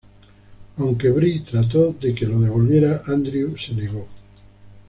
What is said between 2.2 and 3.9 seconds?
lo devolviera, Andrew se